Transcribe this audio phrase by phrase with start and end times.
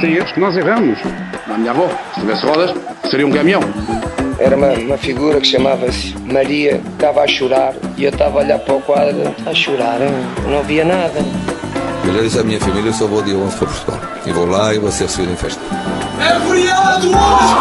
[0.00, 0.98] Existem erros que nós erramos.
[1.46, 2.74] A minha avó, se tivesse rodas,
[3.10, 3.60] seria um caminhão.
[4.38, 8.58] Era uma, uma figura que chamava-se Maria, estava a chorar e eu estava a olhar
[8.60, 10.08] para o quadro, a chorar, hein?
[10.48, 11.20] não via nada.
[12.06, 14.00] Eu já disse à minha família, eu só vou dia 11 para Portugal.
[14.24, 15.60] E vou lá e vou ser recebido em festa.
[16.18, 17.54] É feriado hoje!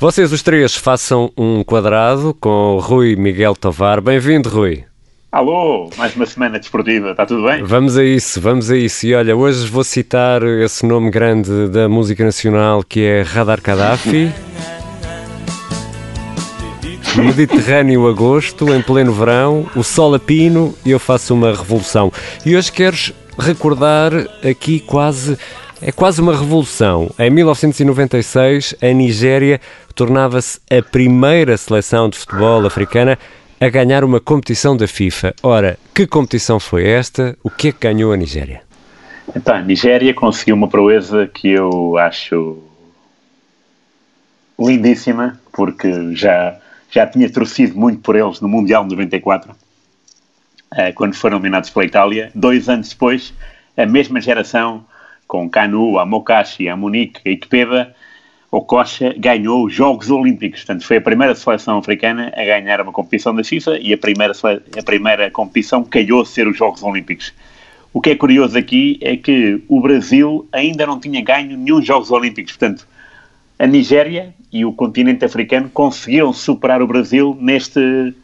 [0.00, 4.00] Vocês os três façam um quadrado com Rui Miguel Tovar.
[4.00, 4.91] Bem-vindo, Rui.
[5.32, 7.62] Alô, mais uma semana desportiva, está tudo bem?
[7.62, 9.06] Vamos a isso, vamos a isso.
[9.06, 14.30] E olha, hoje vou citar esse nome grande da música nacional que é Radar Gaddafi.
[17.16, 22.12] Mediterrâneo agosto, em pleno verão, o sol a pino e eu faço uma revolução.
[22.44, 24.12] E hoje queres recordar
[24.46, 25.38] aqui quase
[25.80, 27.10] é quase uma revolução.
[27.18, 29.62] Em 1996, a Nigéria
[29.94, 33.18] tornava-se a primeira seleção de futebol africana
[33.62, 35.36] a ganhar uma competição da FIFA.
[35.40, 37.38] Ora, que competição foi esta?
[37.44, 38.62] O que é que ganhou a Nigéria?
[39.36, 42.58] Então, a Nigéria conseguiu uma proeza que eu acho
[44.58, 46.58] lindíssima, porque já,
[46.90, 49.54] já tinha torcido muito por eles no Mundial 94,
[50.74, 52.32] eh, quando foram eliminados pela Itália.
[52.34, 53.32] Dois anos depois,
[53.76, 54.84] a mesma geração,
[55.28, 57.94] com Canu, a Mokashi, a Munique, a Ikpeba,
[58.52, 60.60] o Coxa ganhou os Jogos Olímpicos.
[60.60, 64.34] Portanto, foi a primeira seleção africana a ganhar uma competição da FIFA e a primeira,
[64.78, 67.32] a primeira competição calhou a ser os Jogos Olímpicos.
[67.94, 72.10] O que é curioso aqui é que o Brasil ainda não tinha ganho nenhum Jogos
[72.10, 72.52] Olímpicos.
[72.52, 72.86] Portanto,
[73.58, 78.14] a Nigéria e o continente africano conseguiram superar o Brasil neste,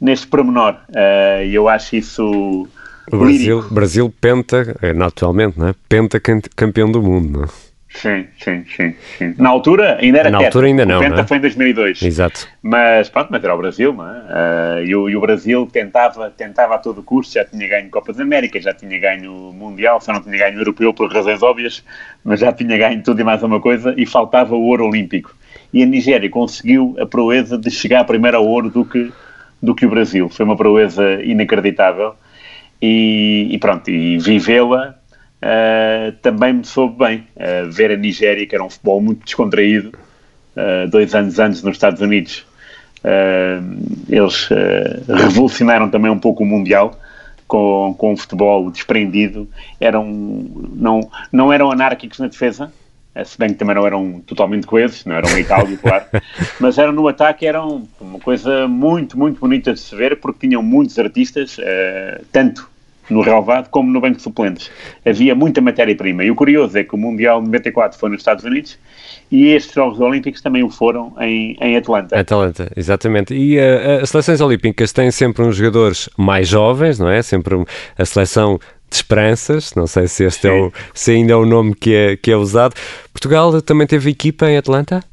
[0.00, 0.76] neste pormenor.
[0.88, 2.66] Uh, e eu acho isso.
[3.12, 5.74] O Brasil, Brasil penta, é, atualmente, não é?
[5.88, 6.18] Penta
[6.56, 7.67] campeão do mundo, não é?
[7.90, 9.34] Sim, sim, sim, sim.
[9.38, 11.26] Na altura ainda era Na altura ainda não, o Penta não é?
[11.26, 12.02] foi em 2002.
[12.02, 12.46] Exato.
[12.62, 14.18] Mas pronto, mas era o Brasil, não é?
[14.18, 18.16] Uh, e, o, e, o, Brasil tentava, tentava a todo custo, já tinha ganho Copas
[18.16, 21.82] da América, já tinha ganho Mundial, só não tinha ganho Europeu por razões óbvias,
[22.22, 25.34] mas já tinha ganho tudo e mais uma coisa e faltava o ouro olímpico.
[25.72, 29.10] E a Nigéria conseguiu a proeza de chegar primeiro ao ouro do que,
[29.62, 30.28] do que o Brasil.
[30.28, 32.14] Foi uma proeza inacreditável.
[32.80, 34.97] E, e pronto, e vivê-la
[35.42, 37.26] uh, também me soube bem.
[37.36, 39.92] Uh, ver a Nigéria, que era um futebol muito descontraído,
[40.56, 42.46] uh, dois anos antes nos Estados Unidos,
[44.08, 44.48] eles
[45.08, 46.98] revolucionaram também um pouco o Mundial.
[47.46, 49.48] Com, com o futebol desprendido,
[49.80, 52.70] eram, não, não eram anárquicos na defesa,
[53.24, 56.04] se bem que também não eram totalmente coesos, não eram a Itália, claro,
[56.60, 60.62] mas eram no ataque, eram uma coisa muito, muito bonita de se ver, porque tinham
[60.62, 62.68] muitos artistas, uh, tanto
[63.10, 64.70] no relevado como no banco de suplentes.
[65.04, 66.24] Havia muita matéria-prima.
[66.24, 68.78] E o curioso é que o Mundial 94 foi nos Estados Unidos
[69.30, 72.18] e estes Jogos Olímpicos também o foram em, em Atlanta.
[72.18, 73.34] Atlanta, exatamente.
[73.34, 77.22] E uh, as seleções olímpicas têm sempre uns jogadores mais jovens, não é?
[77.22, 77.64] Sempre
[77.96, 78.58] a seleção
[78.90, 82.16] de esperanças, não sei se este é o, se ainda é o nome que é,
[82.16, 82.74] que é usado.
[83.12, 85.04] Portugal também teve equipa em Atlanta?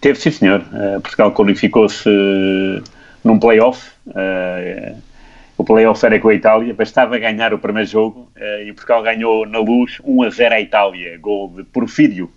[0.00, 0.60] Teve, sim senhor.
[0.72, 2.08] Uh, Portugal qualificou-se
[3.22, 3.90] num play-off.
[4.06, 4.96] Uh,
[5.56, 9.46] o playoff era com a Itália, bastava ganhar o primeiro jogo uh, e Portugal ganhou
[9.46, 12.30] na luz 1 a 0 à Itália, gol de Porfírio.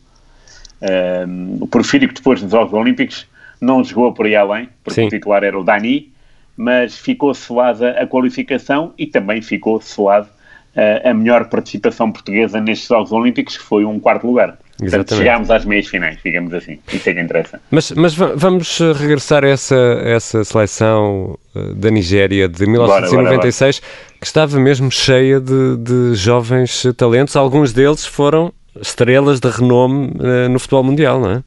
[0.81, 3.27] Uh, o Porfírio que depois nos Jogos Olímpicos
[3.59, 5.07] não jogou por aí além, porque Sim.
[5.07, 6.11] o titular era o Dani,
[6.55, 10.27] mas ficou selada a qualificação e também ficou selada
[10.75, 14.57] uh, a melhor participação portuguesa nestes Jogos Olímpicos, que foi um quarto lugar.
[14.79, 16.79] Portanto, chegámos às meias finais, digamos assim.
[16.91, 17.61] Isso é que interessa.
[17.69, 23.27] Mas, mas vamos eh, regressar a essa, essa seleção eh, da Nigéria de 1996, bora,
[23.27, 24.17] bora, bora.
[24.21, 27.35] que estava mesmo cheia de, de jovens talentos.
[27.35, 31.43] Alguns deles foram estrelas de renome uh, no futebol mundial, não é?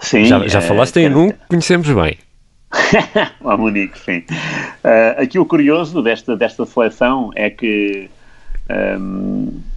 [0.00, 0.24] Sim.
[0.24, 2.18] Já, já falaste em um que conhecemos bem.
[3.40, 4.18] o Munique, sim.
[4.84, 8.08] Uh, aqui o curioso desta, desta seleção é que
[8.68, 9.75] um, ehm,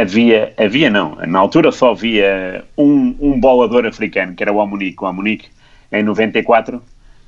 [0.00, 5.02] havia, havia não, na altura só havia um, um bolador africano, que era o Amunique.
[5.02, 5.48] O Amunique,
[5.92, 6.82] em 94,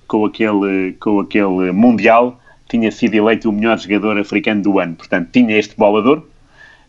[0.07, 4.95] com aquele, com aquele Mundial, tinha sido eleito o melhor jogador africano do ano.
[4.95, 6.23] Portanto, tinha este bolador,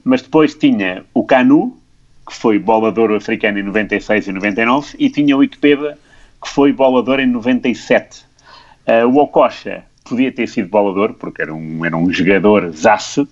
[0.03, 1.77] mas depois tinha o Canu,
[2.27, 5.97] que foi bolador africano em 96 e 99, e tinha o Ikpeba,
[6.41, 8.23] que foi bolador em 97.
[8.87, 13.25] Uh, o Okocha podia ter sido bolador, porque era um, era um jogador zaço,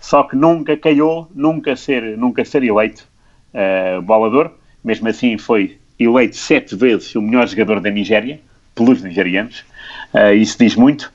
[0.00, 3.06] só que nunca calhou, nunca ser, nunca ser eleito
[3.54, 4.50] uh, bolador.
[4.82, 8.40] Mesmo assim, foi eleito sete vezes o melhor jogador da Nigéria,
[8.74, 9.64] pelos nigerianos.
[10.12, 11.12] Uh, isso diz muito.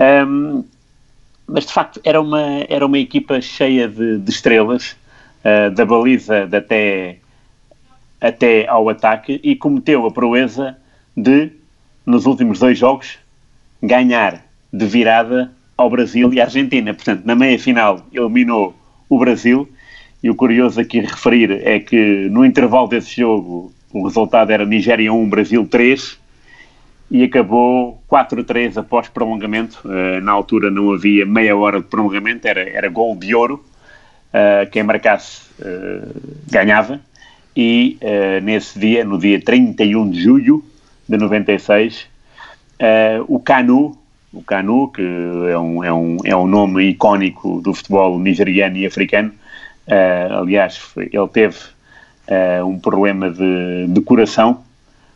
[0.00, 0.64] Um,
[1.46, 4.96] mas, de facto, era uma, era uma equipa cheia de, de estrelas,
[5.44, 7.18] uh, da baliza de até,
[8.18, 10.78] até ao ataque, e cometeu a proeza
[11.14, 11.50] de,
[12.06, 13.18] nos últimos dois jogos,
[13.82, 14.42] ganhar
[14.72, 16.94] de virada ao Brasil e à Argentina.
[16.94, 18.74] Portanto, na meia final eliminou
[19.08, 19.68] o Brasil.
[20.22, 25.12] E o curioso aqui referir é que no intervalo desse jogo o resultado era Nigéria
[25.12, 26.18] 1, Brasil 3
[27.10, 29.80] e acabou 4-3 após prolongamento.
[29.84, 33.62] Uh, na altura não havia meia hora de prolongamento, era, era gol de ouro.
[34.32, 37.00] Uh, quem marcasse uh, ganhava.
[37.54, 37.98] E
[38.42, 40.64] nesse dia, no dia 31 de julho
[41.06, 42.06] de 96,
[43.28, 43.94] o Canu,
[44.32, 48.86] o Canu, que é um, é, um, é um nome icónico do futebol nigeriano e
[48.86, 49.32] africano,
[50.38, 51.56] aliás, ele teve
[52.64, 54.62] um problema de, de coração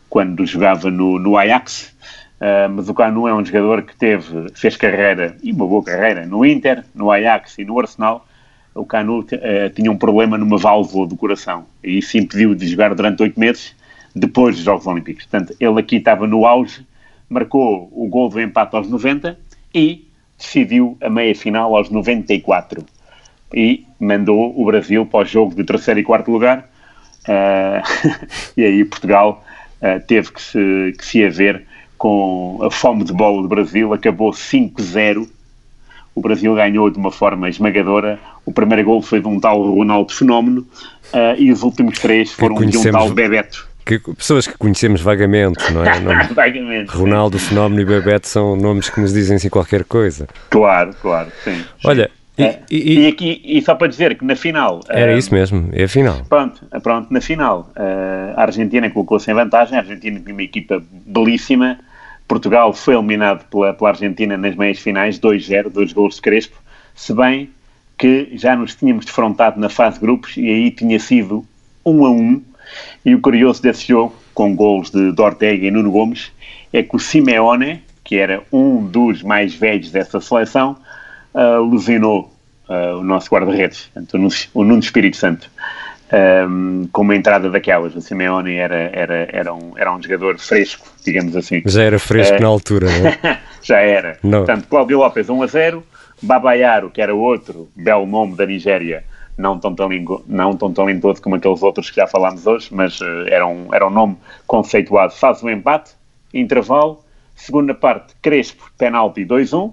[0.08, 1.94] quando jogava no, no Ajax,
[2.40, 6.24] uh, mas o Canu é um jogador que teve, fez carreira, e uma boa carreira,
[6.24, 8.26] no Inter, no Ajax e no Arsenal.
[8.74, 12.94] O Canu uh, tinha um problema numa válvula do coração e isso impediu de jogar
[12.94, 13.74] durante oito meses
[14.14, 15.26] depois dos Jogos Olímpicos.
[15.26, 16.86] Portanto, ele aqui estava no auge,
[17.28, 19.38] marcou o gol do empate aos 90
[19.74, 20.06] e
[20.38, 22.84] decidiu a meia-final aos 94
[23.54, 26.68] e mandou o Brasil para o jogo de terceiro e quarto lugar.
[27.24, 27.82] Uh,
[28.56, 29.44] e aí Portugal
[29.80, 31.66] uh, teve que se, que se haver
[31.98, 35.28] com a fome de bola do Brasil, acabou 5-0.
[36.14, 38.18] O Brasil ganhou de uma forma esmagadora.
[38.44, 40.66] O primeiro gol foi de um tal Ronaldo Fenómeno
[41.12, 43.68] uh, e os últimos três foram de um tal Bebeto.
[43.86, 46.24] Que, pessoas que conhecemos vagamente, não é?
[46.34, 46.90] vagamente.
[46.90, 50.26] Ronaldo, Fenómeno e Bebeto são nomes que nos dizem assim qualquer coisa.
[50.50, 51.64] Claro, claro, sim.
[51.84, 54.80] Olha, e, é, e, e, aqui, e só para dizer que na final.
[54.88, 56.22] Era uh, isso mesmo, é a final.
[56.28, 57.70] Pronto, pronto na final.
[57.76, 59.78] Uh, a Argentina colocou-se em vantagem.
[59.78, 61.78] A Argentina tinha uma equipa belíssima.
[62.28, 66.56] Portugal foi eliminado pela, pela Argentina nas meias finais, 2-0, dois gols de Crespo.
[66.94, 67.50] Se bem
[67.96, 71.46] que já nos tínhamos defrontado na fase de grupos e aí tinha sido
[71.84, 72.42] 1 a 1.
[73.04, 76.32] E o curioso desse jogo, com gols de, Ortega e Nuno Gomes,
[76.72, 80.76] é que o Simeone, que era um dos mais velhos dessa seleção,
[81.34, 82.32] alucinou
[82.68, 83.90] uh, o nosso guarda-redes,
[84.54, 85.50] o Nuno Espírito Santo,
[86.48, 87.94] um, com uma entrada daquelas.
[87.94, 91.62] O Simeone era, era, era, um, era um jogador fresco, digamos assim.
[91.66, 93.38] Já era fresco uh, na altura, não é?
[93.62, 94.18] já era.
[94.22, 94.38] Não.
[94.38, 95.86] Portanto, Cláudio Lopes 1 a 0,
[96.22, 99.04] Babayaro, que era outro belo nome da Nigéria,
[99.36, 103.26] não tão, talingo, não tão talentoso como aqueles outros que já falámos hoje, mas uh,
[103.28, 104.16] era, um, era um nome
[104.46, 105.12] conceituado.
[105.12, 105.92] Faz o um empate,
[106.32, 107.04] intervalo,
[107.34, 109.72] segunda parte, Crespo, penalti 2-1,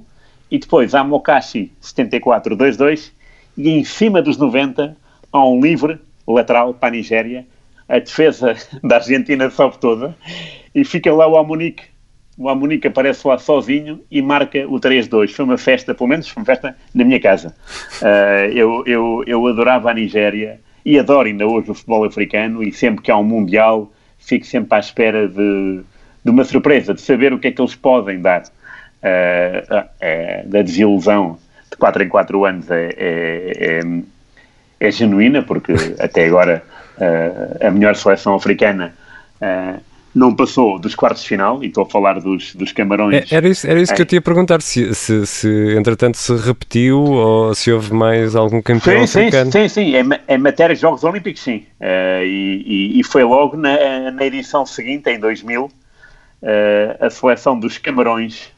[0.51, 3.11] e depois há Mokashi 74-2-2
[3.57, 4.95] e em cima dos 90
[5.31, 7.45] há um livre lateral para a Nigéria,
[7.87, 10.15] a defesa da Argentina sobe toda
[10.75, 11.92] e fica lá o Amunique.
[12.37, 15.31] O Amunique aparece lá sozinho e marca o 3-2.
[15.31, 17.55] Foi uma festa, pelo menos foi uma festa na minha casa.
[18.01, 22.71] Uh, eu, eu, eu adorava a Nigéria e adoro ainda hoje o futebol africano e
[22.71, 25.81] sempre que há um Mundial fico sempre à espera de,
[26.23, 30.61] de uma surpresa, de saber o que é que eles podem dar uh, é, da
[30.61, 31.37] desilusão
[31.69, 36.63] de 4 em 4 anos é, é, é, é genuína, porque até agora
[36.97, 38.93] uh, a melhor seleção africana
[39.41, 39.81] uh,
[40.13, 43.31] não passou dos quartos de final, e estou a falar dos, dos Camarões.
[43.31, 47.01] Era isso, era isso que eu te ia perguntar, se, se, se, entretanto se repetiu
[47.01, 49.51] ou se houve mais algum campeão sim, africano.
[49.51, 51.65] Sim, sim, sim, em, matéria de Jogos Olímpicos, sim.
[51.79, 55.71] Uh, e, e, foi logo na, na edição seguinte, em 2000, uh,
[56.99, 58.51] a seleção dos Camarões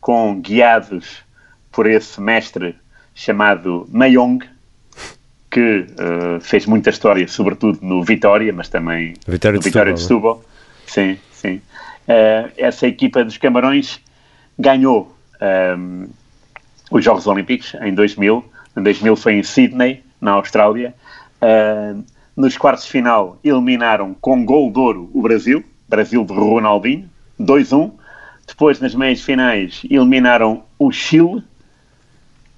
[0.00, 1.24] com guiados
[1.72, 2.76] por esse mestre
[3.14, 4.44] chamado Mayong,
[5.50, 10.00] que uh, fez muita história, sobretudo no Vitória, mas também Vitória no de Vitória de
[10.00, 10.42] Setúbal.
[10.86, 11.60] Sim, sim.
[12.06, 14.00] Uh, essa equipa dos Camarões
[14.58, 16.08] ganhou um, ehm,
[16.90, 18.44] os Jogos Olímpicos em 2000.
[18.76, 20.94] Em 2000 foi em Sydney, na Austrália.
[21.40, 22.04] Uh,
[22.36, 27.08] nos quartos de final eliminaram com gol de ouro o Brasil, Brasil de Ronaldinho,
[27.40, 27.92] 2-1.
[28.46, 31.42] Depois, nas meias finais, eliminaram o Chile.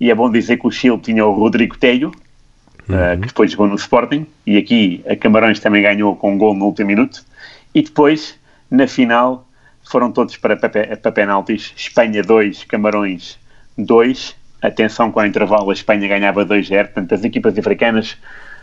[0.01, 2.13] E é bom dizer que o Chile tinha o Rodrigo Telho,
[2.89, 2.97] uhum.
[2.97, 4.27] uh, que depois jogou no Sporting.
[4.47, 7.25] E aqui a Camarões também ganhou com um gol no último minuto.
[7.75, 8.39] E depois,
[8.71, 9.47] na final,
[9.85, 11.73] foram todos para, para, para penaltis.
[11.77, 13.39] Espanha 2, Camarões
[13.77, 14.35] 2.
[14.63, 16.85] Atenção, com o intervalo, a Espanha ganhava 2-0.
[16.87, 18.17] Portanto, as equipas africanas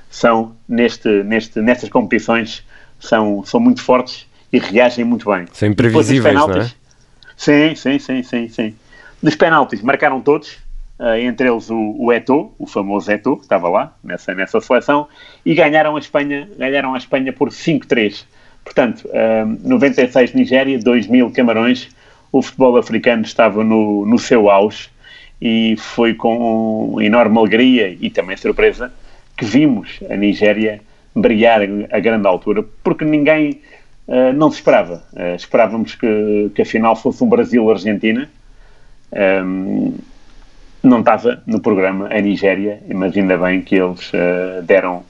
[0.09, 2.63] são, neste, neste, nestas competições,
[2.99, 5.45] são, são muito fortes e reagem muito bem.
[5.51, 6.71] São imprevisíveis, não é?
[7.35, 8.75] Sim, sim, sim, sim, sim.
[9.21, 10.57] Dos penaltis, marcaram todos,
[10.99, 15.07] uh, entre eles o, o Eto'o, o famoso Eto'o, que estava lá nessa, nessa seleção,
[15.45, 18.25] e ganharam a Espanha, ganharam a Espanha por 5-3.
[18.63, 21.89] Portanto, uh, 96 Nigéria, 2000 Camarões,
[22.31, 24.89] o futebol africano estava no, no seu auge
[25.41, 28.91] e foi com enorme alegria e também surpresa
[29.35, 30.81] que vimos a Nigéria
[31.15, 33.61] brilhar a grande altura, porque ninguém
[34.07, 35.03] uh, não se esperava.
[35.13, 38.29] Uh, esperávamos que, que a final fosse um Brasil-Argentina.
[39.11, 39.95] Um,
[40.81, 45.03] não estava no programa a Nigéria, mas ainda bem que eles uh, deram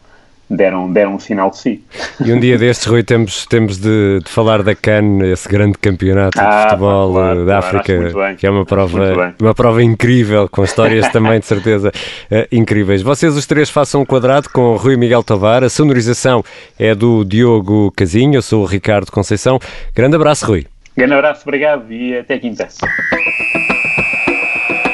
[0.55, 1.83] deram, deram um sinal de si.
[2.24, 6.39] E um dia destes, Rui, temos, temos de, de falar da CAN, esse grande campeonato
[6.39, 10.48] Ah, de futebol claro, eh, da claro, África, que é uma prova, uma prova incrível,
[10.50, 11.91] com histórias também, de certeza,
[12.29, 13.01] eh, incríveis.
[13.01, 16.43] Vocês os três façam um quadrado com o Rui Miguel Tovar, a sonorização
[16.77, 19.60] é do Diogo Casinho, eu sou o Ricardo Conceição.
[19.95, 20.65] Grande abraço, Rui.
[20.95, 22.67] Grande abraço, obrigado e até quinta.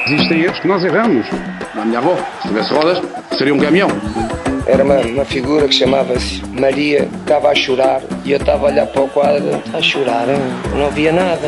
[0.07, 1.27] Existem erros que nós erramos.
[1.79, 3.01] A minha avó, se tivesse rodas,
[3.37, 3.87] seria um caminhão.
[4.65, 8.85] Era uma, uma figura que chamava-se Maria, estava a chorar e eu estava a olhar
[8.87, 10.27] para o quadro, "Está a chorar,
[10.75, 11.47] não via nada.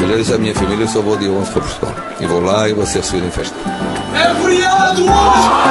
[0.00, 1.94] Eu disse à minha família, eu só vou dia 11 para Portugal.
[2.20, 3.56] E vou lá e vou ser recebido em festa.
[4.14, 5.66] É feriado hoje!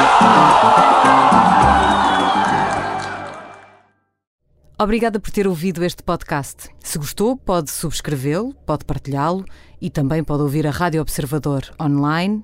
[4.79, 6.69] Obrigada por ter ouvido este podcast.
[6.79, 9.45] Se gostou, pode subscrevê-lo, pode partilhá-lo
[9.81, 12.43] e também pode ouvir a Rádio Observador online